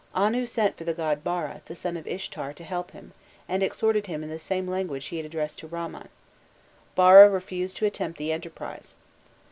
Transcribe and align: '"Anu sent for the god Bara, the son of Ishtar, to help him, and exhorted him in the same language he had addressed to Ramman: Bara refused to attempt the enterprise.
'"Anu 0.25 0.47
sent 0.47 0.77
for 0.79 0.83
the 0.83 0.95
god 0.95 1.23
Bara, 1.23 1.61
the 1.67 1.75
son 1.75 1.95
of 1.95 2.07
Ishtar, 2.07 2.53
to 2.53 2.63
help 2.63 2.89
him, 2.89 3.11
and 3.47 3.61
exhorted 3.61 4.07
him 4.07 4.23
in 4.23 4.31
the 4.31 4.39
same 4.39 4.67
language 4.67 5.05
he 5.05 5.17
had 5.17 5.27
addressed 5.27 5.59
to 5.59 5.67
Ramman: 5.67 6.07
Bara 6.95 7.29
refused 7.29 7.77
to 7.77 7.85
attempt 7.85 8.17
the 8.17 8.31
enterprise. 8.31 8.95